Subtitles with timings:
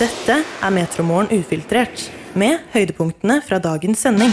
[0.00, 4.30] Dette er Metromorgen ufiltrert, med høydepunktene fra dagens sending.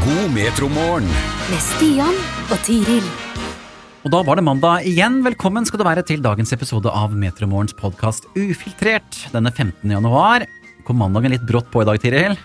[0.00, 1.10] God metromorgen.
[1.50, 2.16] med Stian
[2.48, 3.04] og Tiril.
[4.04, 5.18] Og da var det mandag igjen.
[5.26, 9.92] Velkommen skal du være til dagens episode av Metromorgens podkast Ufiltrert denne 15.
[9.92, 10.46] januar.
[10.88, 12.38] Kom mandagen litt brått på i dag, Tiril?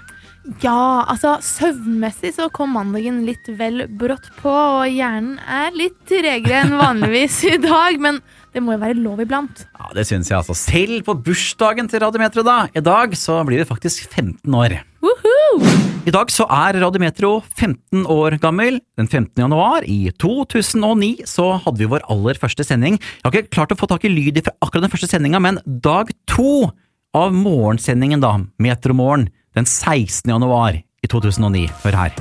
[0.63, 6.63] Ja, altså søvnmessig så kom mandagen litt vel brått på, og hjernen er litt tregere
[6.63, 8.19] enn vanligvis i dag, men
[8.55, 9.65] det må jo være lov iblant.
[9.77, 10.55] Ja, Det syns jeg, altså.
[10.57, 12.63] Selv på bursdagen til Radiometro, da.
[12.73, 14.79] I dag så blir det faktisk 15 år.
[15.05, 15.61] Woohoo!
[16.09, 18.79] I dag så er Radiometro 15 år gammel.
[18.97, 19.43] Den 15.
[19.43, 22.97] januar i 2009 så hadde vi vår aller første sending.
[22.97, 25.59] Jeg har ikke klart å få tak i lyd fra akkurat den første sendinga, men
[25.67, 26.71] dag to
[27.17, 30.29] av morgensendingen, da, Metromorgen, den 16.
[30.31, 31.65] januar i 2009.
[31.83, 32.19] Hør her.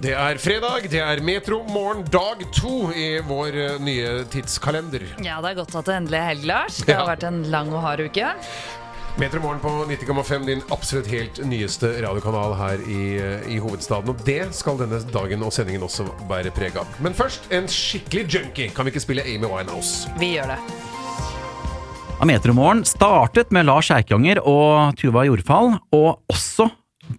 [0.00, 5.02] Det er fredag, det er Metro Morgen dag to i vår eh, nye tidskalender.
[5.20, 6.78] Ja, det er godt at det endelig er helg, Lars.
[6.80, 7.10] Det har Ja.
[7.12, 8.30] vært en lang og hard uke.
[9.20, 14.08] Metro Morgen på 90,5, din absolutt helt nyeste radiokanal her i, eh, i hovedstaden.
[14.08, 16.86] Og det skal denne dagen og sendingen også bære preg av.
[17.00, 18.70] Men først en skikkelig junkie.
[18.70, 20.08] Kan vi ikke spille Amy Winehouse?
[20.18, 20.58] Vi gjør det.
[22.20, 26.66] Av Metromorgen startet med Lars Eikanger og Tuva Jordfall, og også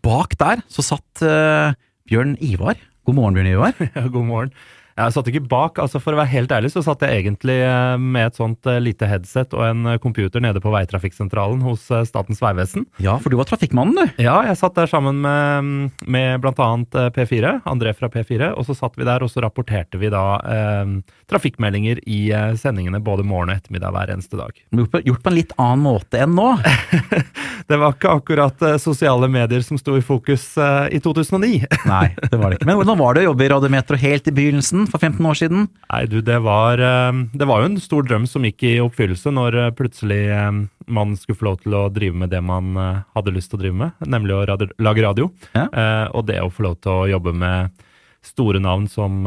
[0.06, 1.74] bak der så satt uh,
[2.06, 2.78] Bjørn Ivar.
[3.08, 3.74] God morgen, Bjørn Ivar.
[3.98, 4.54] Ja, god morgen.
[4.98, 7.96] Jeg satt ikke bak, altså for å være helt ærlig så satt jeg egentlig eh,
[8.02, 12.42] med et sånt eh, lite headset og en eh, computer nede på veitrafikksentralen hos Statens
[12.44, 12.86] vegvesen.
[13.04, 14.24] Ja, for du var trafikkmannen, du.
[14.26, 18.68] Ja, jeg satt der sammen med, med blant annet eh, P4, André fra P4, og
[18.68, 20.96] så satt vi der og så rapporterte vi da eh,
[21.32, 22.22] trafikkmeldinger i
[22.60, 24.56] sendingene både morgen og ettermiddag hver eneste dag.
[24.76, 26.50] Gjort på, gjort på en litt annen måte enn nå.
[27.72, 31.62] Det var ikke akkurat sosiale medier som sto i fokus eh, i 2009.
[31.88, 32.68] Nei, det var det ikke.
[32.70, 35.68] Men hvordan var det å jobbe i Radiometro helt i begynnelsen, for 15 år siden?
[35.92, 39.34] Nei, du, det var, eh, det var jo en stor drøm som gikk i oppfyllelse
[39.36, 40.50] når eh, plutselig eh,
[40.92, 42.74] man skulle få lov til å drive med det man
[43.16, 45.30] hadde lyst til å drive med, nemlig å radio, lage radio.
[45.56, 45.68] Ja.
[45.70, 47.86] Eh, og det å få lov til å jobbe med
[48.26, 49.24] store navn som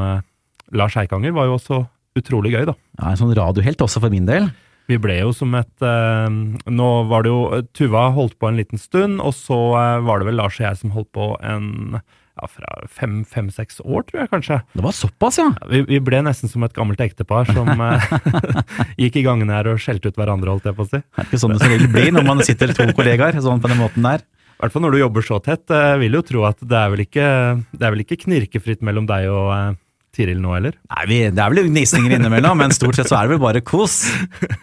[0.75, 1.81] Lars Eikanger var jo også
[2.19, 2.77] utrolig gøy, da.
[3.01, 4.51] Ja, En sånn radiohelt også for min del.
[4.91, 6.35] Vi ble jo som et eh,
[6.69, 10.29] Nå var det jo Tuva holdt på en liten stund, og så eh, var det
[10.29, 12.01] vel Lars og jeg som holdt på en
[12.35, 14.57] ja, fra fem-seks år, tror jeg kanskje.
[14.75, 15.49] Det var såpass, ja.
[15.71, 18.09] Vi, vi ble nesten som et gammelt ektepar som eh,
[19.05, 21.01] gikk i gangene her og skjelte ut hverandre, holdt jeg på å si.
[21.03, 23.71] Det er ikke sånn det som regel blir når man sitter to kollegaer sånn på
[23.71, 24.25] den måten der.
[24.55, 25.65] I hvert fall når du jobber så tett.
[25.71, 27.29] eh, Jeg vil jo tro at det er vel ikke,
[27.75, 29.73] det er vel ikke knirkefritt mellom deg og eh,
[30.15, 30.77] Tiril nå, eller?
[30.95, 33.63] Nei, vi, Det er vel gnisninger innimellom, men stort sett så er det vel bare
[33.67, 34.01] kos.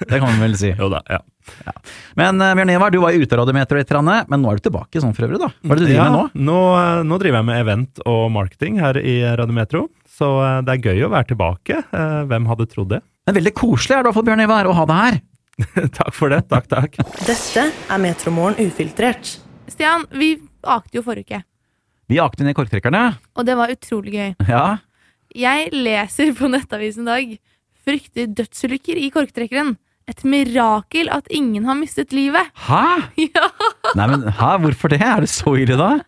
[0.01, 0.72] Det kan man vel si.
[0.78, 1.22] Jo da, ja.
[2.19, 3.94] Men uh, Bjørn Ivar, du var ute av Radiometro litt,
[4.31, 5.50] men nå er du tilbake sånn for øvrig, da.
[5.61, 6.45] Hva er det du driver ja, med nå?
[6.51, 10.78] Nå, eh, nå driver jeg med event og marketing her i Radiometro, så uh, det
[10.78, 11.81] er gøy å være tilbake.
[11.91, 13.01] Uh, Hvem hadde trodd det?
[13.28, 15.22] Men veldig koselig er det i hvert Bjørn Ivar, å ha deg her.
[16.00, 16.44] takk for det.
[16.51, 17.00] Takk, takk.
[17.28, 19.35] Dette er Metromorgen ufiltrert.
[19.72, 20.34] Stian, vi
[20.67, 21.44] akte jo forrige uke,
[22.11, 23.03] Vi akte ned korktrekkerne.
[23.35, 24.34] og det var utrolig gøy.
[24.50, 24.66] Ja.
[25.38, 27.40] Jeg leser på Nettavisen i dag
[27.86, 29.75] frykter dødsulykker i korktrekkeren.
[30.09, 32.50] Et mirakel at ingen har mistet livet.
[32.68, 33.08] Hæ?
[33.31, 33.47] Ja.
[33.96, 34.50] Nei, men hæ?
[34.64, 35.02] Hvorfor det?
[35.06, 36.02] Er det så ille, da?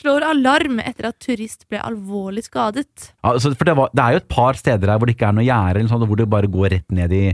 [0.00, 3.10] Slår alarm etter at turist ble alvorlig skadet.
[3.26, 5.38] Altså, for det, var, det er jo et par steder her hvor det ikke er
[5.38, 7.24] noe gjerde, eller sånn, hvor det bare går rett ned i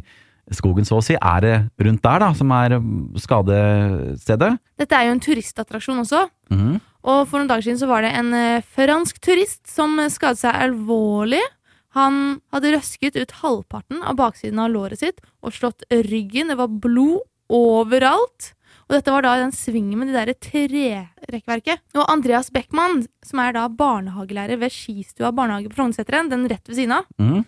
[0.55, 1.17] skogen, så å si.
[1.19, 4.53] Er det rundt der, da, som er mm, skadestedet?
[4.79, 6.27] Dette er jo en turistattraksjon også.
[6.55, 6.77] Mhm.
[7.07, 10.43] Og for noen dager siden så var det en eh, fransk turist som eh, skadet
[10.43, 11.43] seg alvorlig.
[11.97, 16.51] Han hadde røsket ut halvparten av baksiden av låret sitt og slått ryggen.
[16.53, 18.53] Det var blod overalt.
[18.87, 21.83] Og dette var da den svingen med det der trerekkverket.
[21.97, 26.79] Og Andreas Beckmann, som er da barnehagelærer ved Skistua barnehage på Frognerseteren, den rett ved
[26.79, 27.41] siden av, mm.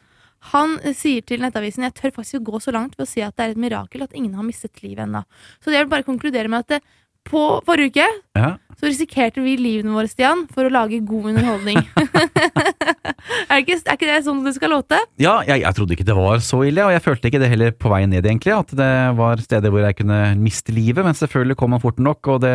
[0.54, 3.36] han eh, sier til Nettavisen jeg tør faktisk gå så langt ved å si at
[3.38, 5.22] det er et mirakel at ingen har mistet livet ennå.
[5.62, 6.80] Så jeg vil bare konkludere med at det,
[7.28, 8.09] på forrige uke
[8.39, 8.55] Ja.
[8.78, 11.81] så risikerte vi livene våre, Stian, for å lage god underholdning.
[13.50, 14.99] er, ikke, er ikke det sånn det skal låte?
[15.21, 17.75] Ja, jeg, jeg trodde ikke det var så ille, og jeg følte ikke det heller
[17.75, 18.55] på vei ned, egentlig.
[18.55, 22.33] At det var steder hvor jeg kunne miste livet, men selvfølgelig kom man fort nok,
[22.34, 22.54] og det,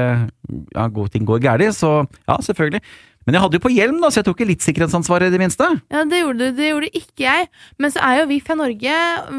[0.75, 1.67] ja, gode ting går galt.
[1.77, 1.95] så
[2.27, 2.81] ja, selvfølgelig.
[3.25, 5.39] Men jeg hadde jo på hjelm, da, så jeg tok ikke litt sikkerhetsansvaret i det
[5.39, 5.67] minste.
[5.93, 7.47] Ja, det gjorde, det gjorde ikke jeg.
[7.79, 8.95] Men så er jo vi fra Norge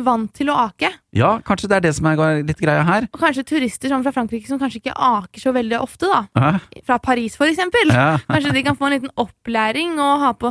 [0.06, 0.88] vant til å ake.
[1.14, 3.08] Ja, kanskje det er det som er litt greia her.
[3.12, 6.24] Og kanskje turister som fra Frankrike som kanskje ikke aker så veldig ofte, da.
[6.34, 7.92] Ja, Fra Paris, for eksempel.
[7.92, 8.16] ja.
[8.30, 10.50] Kanskje de kan få en liten opplæring og ha på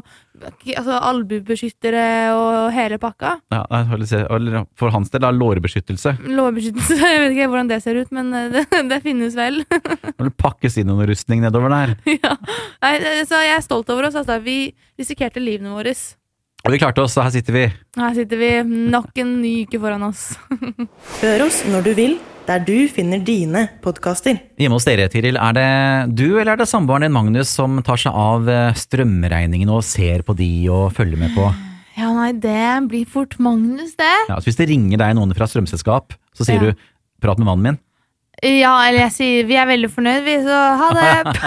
[0.78, 2.06] altså, albuebeskyttere
[2.38, 3.36] og hele pakka.
[3.54, 6.16] ja eller for hans del, da, lårbeskyttelse.
[6.28, 9.64] Lårbeskyttelse, jeg vet ikke hvordan det ser ut, men eh, det, det finnes vel.
[10.24, 11.96] Det pakkes inn noen rustning nedover der.
[12.16, 12.36] ja.
[12.84, 12.94] Nei,
[13.28, 14.18] så jeg er stolt over oss.
[14.20, 14.38] Altså.
[14.44, 15.94] Vi risikerte livene våre.
[16.64, 17.64] Og vi klarte oss, så her sitter vi.
[18.00, 20.30] Her sitter vi nok en ny uke foran oss.
[21.20, 22.16] Hør oss når du vil
[22.48, 24.40] der du finner dine podkaster.
[24.60, 25.68] Hjemme hos dere, Tiril, er det
[26.18, 30.26] du eller er det samboeren din Magnus som tar seg av eh, strømregningene og ser
[30.28, 31.48] på de og følger med på?
[31.96, 34.12] Ja, nei, det blir fort Magnus, det.
[34.28, 36.72] Ja, så hvis det ringer deg noen fra strømselskap, så sier Ja.
[36.72, 36.76] du
[37.22, 37.80] 'prat med mannen min'.
[38.44, 41.38] Ja, eller jeg sier vi er veldig fornøyd, vi, så ha det.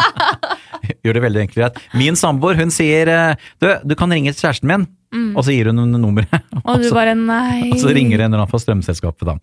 [1.04, 1.78] Gjør det veldig enkelt greit.
[1.96, 4.86] Min samboer hun sier eh, du, du kan ringe til kjæresten min,
[5.34, 6.28] og så gir hun nummeret.
[6.60, 7.70] Og, Og du så- bare nei.
[7.72, 9.38] Og så ringer en eller annen fra strømselskapet, da.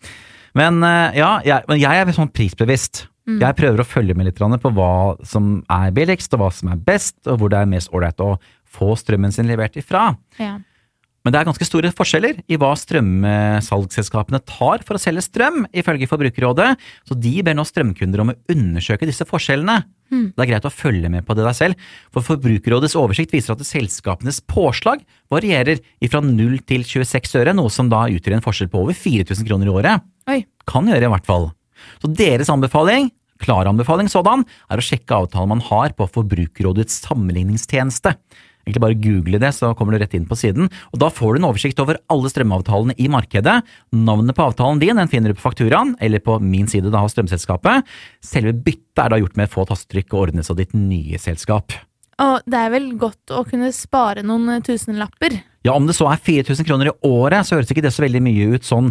[0.57, 3.05] Men eh, ja, jeg, men jeg er sånn prisbevisst.
[3.27, 3.41] Mm.
[3.43, 4.91] Jeg prøver å følge med litt på hva
[5.27, 8.37] som er billigst, og hva som er best, og hvor det er mest ålreit å
[8.77, 10.13] få strømmen sin levert ifra.
[10.39, 10.57] Ja.
[11.27, 16.07] Men det er ganske store forskjeller i hva strømsalgsselskapene tar for å selge strøm, ifølge
[16.07, 16.69] Forbrukerrådet,
[17.03, 19.81] så de ber nå strømkunder om å undersøke disse forskjellene.
[20.07, 23.67] Det er greit å følge med på det deg selv, for Forbrukerrådets oversikt viser at
[23.67, 28.85] selskapenes påslag varierer fra 0 til 26 øre, noe som da utgjør en forskjell på
[28.85, 30.07] over 4000 kroner i året.
[30.31, 30.39] Oi.
[30.63, 31.49] Kan gjøre i hvert fall.
[31.99, 33.11] Så deres anbefaling,
[33.43, 38.15] klar anbefaling sådan, er å sjekke avtalen man har på Forbrukerrådets sammenligningstjeneste.
[38.67, 40.67] Egentlig bare google det, så kommer du rett inn på siden.
[40.91, 43.61] Og Da får du en oversikt over alle strømavtalene i markedet.
[43.95, 47.11] Navnet på avtalen din den finner du på fakturaen, eller på min side da av
[47.13, 47.87] strømselskapet.
[48.19, 51.71] Selve byttet er da gjort med få tastetrykk og ordnes av ditt nye selskap.
[52.17, 55.37] Og det er vel godt å kunne spare noen eh, tusenlapper.
[55.67, 58.23] Ja, om det så er 4000 kroner i året, så høres ikke det så veldig
[58.25, 58.89] mye ut sånn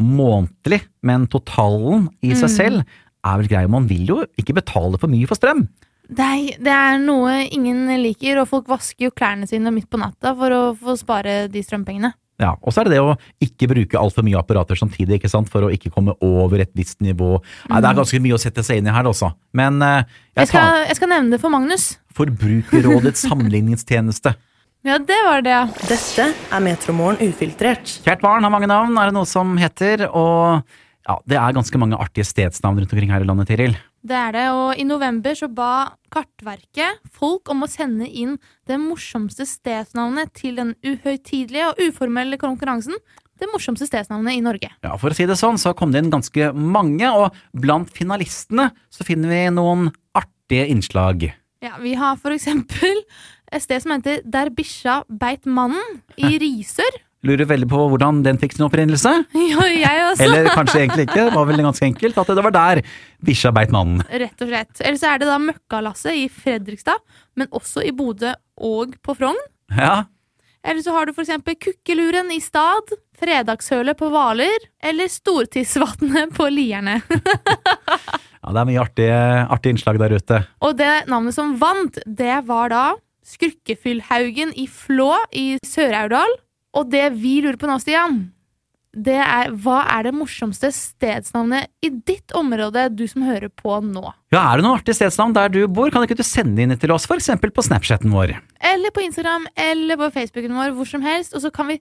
[0.00, 2.84] månedlig, men totalen i seg selv
[3.24, 3.64] er vel grei.
[3.70, 5.66] Man vil jo ikke betale for mye for strøm.
[6.12, 10.34] Nei, det er noe ingen liker, og folk vasker jo klærne sine midt på natta
[10.36, 12.12] for å få spare de strømpengene.
[12.42, 13.14] Ja, Og så er det det å
[13.44, 16.98] ikke bruke altfor mye apparater samtidig, ikke sant, for å ikke komme over et visst
[17.00, 17.38] nivå.
[17.70, 19.30] Nei, Det er ganske mye å sette seg inn i her også.
[19.54, 20.02] Men eh,
[20.34, 21.86] Jeg jeg tar skal, jeg skal nevne det for Magnus.
[22.18, 24.34] Forbrukerrådets sammenligningstjeneste.
[24.84, 25.62] Ja, det var det, ja.
[25.88, 28.00] Dette er Metromorgen ufiltrert.
[28.04, 30.08] Kjært barn har mange navn, er det noe som heter.
[30.10, 30.60] Og
[31.06, 33.78] ja, det er ganske mange artige stedsnavn rundt omkring her i landet, Tiril.
[34.04, 38.36] Det er det, og i november så ba Kartverket folk om å sende inn
[38.68, 42.98] det morsomste stedsnavnet til den uhøytidelige og uformelle konkurransen.
[43.40, 44.68] Det morsomste stedsnavnet i Norge.
[44.84, 48.68] Ja, For å si det sånn, så kom det inn ganske mange, og blant finalistene
[48.92, 51.30] så finner vi noen artige innslag.
[51.64, 53.02] Ja, Vi har for eksempel
[53.50, 57.00] et sted som heter Der bikkja beit mannen i Risør.
[57.24, 59.12] Lurer veldig på hvordan den fikk sin opprinnelse.
[59.54, 60.24] Ja, jeg også.
[60.24, 62.80] Eller kanskje egentlig ikke, det var vel ganske enkelt at det var der
[63.24, 64.02] bikkja beit mannen.
[64.08, 64.80] Rett og slett.
[64.82, 67.00] Eller så er det da Møkkalasset i Fredrikstad,
[67.38, 69.38] men også i Bodø og på Frogn.
[69.74, 70.04] Ja,
[70.64, 76.48] Eller så har du for eksempel Kukkeluren i Stad, Fredagshølet på Hvaler, eller Stortidsvatnet på
[76.52, 77.00] Lierne.
[78.44, 79.18] ja det er mye artige,
[79.48, 80.40] artige innslag der ute.
[80.64, 82.84] Og det navnet som vant, det var da
[83.24, 86.32] Skrukkefyllhaugen i Flå i Sør-Aurdal.
[86.74, 88.24] Og det vi lurer på nå, Stian,
[88.94, 94.06] det er hva er det morsomste stedsnavnet i ditt område, du som hører på nå?
[94.34, 96.90] Ja, Er det noen artige stedsnavn der du bor, kan ikke du sende inn til
[96.90, 97.28] oss, f.eks.
[97.38, 98.32] på Snapchaten vår?
[98.66, 101.36] Eller på Instagram, eller på Facebooken vår, hvor som helst.
[101.38, 101.76] Og så kan vi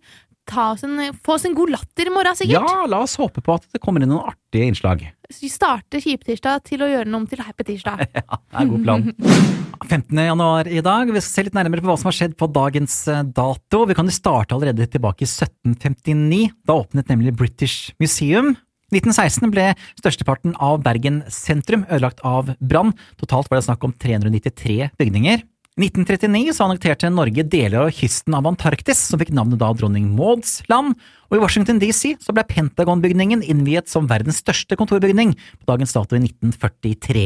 [0.46, 2.62] ta oss en, få oss en god latter i morgen, sikkert.
[2.62, 5.02] Ja, la oss håpe på at det kommer inn noen artige innslag.
[5.32, 8.04] Så vi starter Kjipetirsdag til å gjøre den om til Happy-tirsdag.
[8.22, 9.08] Ja, det er en god plan.
[9.90, 10.22] 15.
[10.28, 11.10] januar i dag.
[11.10, 13.82] Vi skal se litt nærmere på hva som har skjedd på dagens eh, dato.
[13.90, 16.54] Vi kan jo starte allerede tilbake i 1759.
[16.70, 18.54] Da åpnet nemlig British Museum.
[18.94, 22.94] 1916 ble størsteparten av Bergen sentrum ødelagt av brann.
[23.22, 25.44] Totalt var det snakk om 393 bygninger.
[25.74, 30.60] 1939 så annekterte Norge deler av kysten av Antarktis, som fikk navnet da Dronning Mauds
[30.70, 30.94] land,
[31.32, 36.14] og i Washington DC så ble Pentagon-bygningen innviet som verdens største kontorbygning på dagens dato
[36.14, 37.26] i 1943.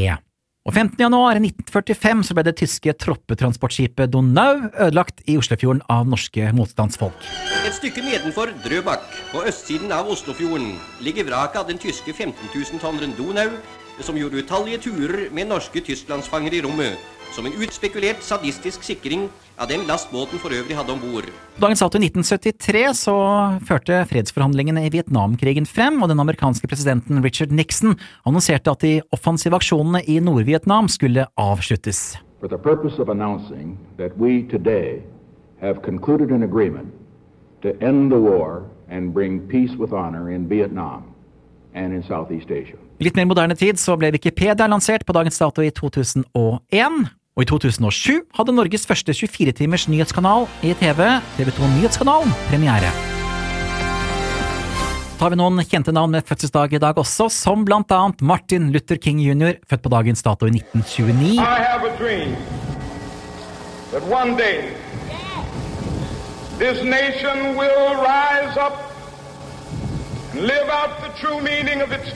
[0.67, 0.97] Og 15.
[0.99, 7.23] januar i 1945 så ble det tyske troppetransportskipet Donau ødelagt i Oslofjorden av norske motstandsfolk.
[7.63, 13.15] Et stykke nedenfor Drøbak, på østsiden av Oslofjorden, ligger vraket av den tyske 15 000-tonneren
[13.15, 13.55] Donau,
[14.03, 16.99] som gjorde utallige turer med norske tysklandsfanger i rommet,
[17.35, 21.31] som en utspekulert sadistisk sikring av den last båten for øvrig hadde om bord.
[21.57, 23.17] På dagens dato i 1973 så
[23.67, 29.57] førte fredsforhandlingene i Vietnamkrigen frem, og den amerikanske presidenten Richard Nixon annonserte at de offensive
[29.57, 32.17] aksjonene i Nord-Vietnam skulle avsluttes.
[32.39, 35.01] for the purpose of announcing that we today
[35.61, 36.93] have concluded an agreement
[37.61, 41.13] to end the war and bring peace with honor in Vietnam
[41.73, 42.77] and in Southeast Asia.
[42.99, 47.09] I litt mer moderne tid så ble Wikipedia lansert på dagens dato i 2001.
[47.37, 51.05] Og i 2007 hadde Norges første 24-timers nyhetskanal i TV,
[51.37, 52.89] TV 2 Nyhetskanalen, premiere.
[55.17, 58.71] Så har vi noen kjente navn med fødselsdag i dag også, som blant annet Martin
[58.73, 61.37] Luther King jr., født på dagens dato i 1929.
[61.37, 62.33] I have a dream
[63.93, 64.73] that one day
[66.57, 68.81] this nation will rise up
[70.33, 72.07] and live out the true meaning of its.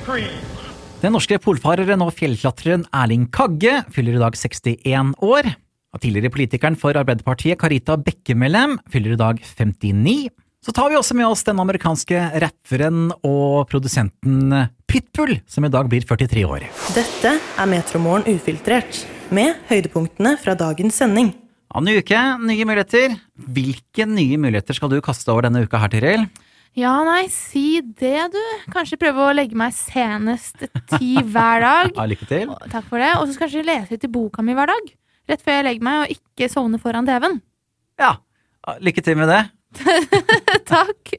[1.02, 5.48] Den norske polfareren og fjellklatreren Erling Kagge fyller i dag 61 år.
[5.92, 10.30] Og tidligere politikeren for Arbeiderpartiet Carita Bekkemellem fyller i dag 59.
[10.62, 14.54] Så tar vi også med oss den amerikanske rapperen og produsenten
[14.86, 16.68] Pitbull, som i dag blir 43 år.
[16.94, 19.02] Dette er Metromorgen ufiltrert,
[19.34, 21.34] med høydepunktene fra dagens sending.
[21.72, 23.18] Ja, Ny uke, nye muligheter.
[23.42, 26.30] Hvilke nye muligheter skal du kaste over denne uka her, Tiril?
[26.80, 28.40] Ja, nei, si det, du.
[28.72, 30.64] Kanskje prøve å legge meg senest
[30.94, 31.92] ti hver dag.
[31.98, 32.54] Ja, lykke til.
[32.72, 33.12] Takk for det.
[33.20, 34.94] Og så kanskje lese litt i boka mi hver dag.
[35.32, 37.38] Rett før jeg legger meg, og ikke sovne foran TV-en.
[38.00, 38.16] Ja,
[38.80, 39.42] lykke til med det.
[40.72, 41.14] Takk.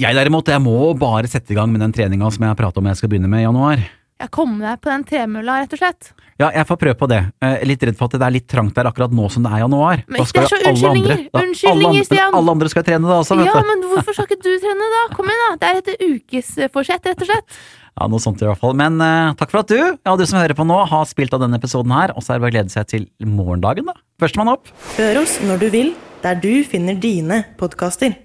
[0.00, 2.82] Jeg derimot, jeg må bare sette i gang med den treninga som jeg har prata
[2.82, 3.82] om jeg skal begynne med i januar.
[4.24, 6.12] Jeg komme deg på den tremølla, rett og slett.
[6.40, 7.20] Ja, jeg får prøve på det.
[7.44, 9.60] Eh, Litt redd for at det er litt trangt der akkurat nå som det er
[9.62, 10.00] januar.
[10.08, 11.12] Men det er så unnskyldninger!
[11.12, 12.34] andre- da- Unnskyldninger, Stian.
[12.40, 15.02] Alle andre skal trene da også, vet Ja, men hvorfor skal ikke du trene, da?
[15.14, 15.56] Kom igjen, da.
[15.60, 17.58] Det er et ukesforsett, rett og slett.
[17.94, 18.72] Ja, noe sånt i hvert fall.
[18.74, 21.44] Men eh, takk for at du, ja, du som hører på nå, har spilt av
[21.44, 23.94] denne episoden her, og så er det bare å glede seg til morgendagen, da.
[24.18, 24.66] Førstemann opp.
[24.96, 25.92] Hør oss når du vil,
[26.24, 28.16] der du finner dine podkaster.